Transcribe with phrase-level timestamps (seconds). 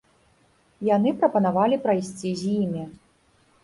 [0.95, 2.93] Яны прапанавалі прайсці з імі.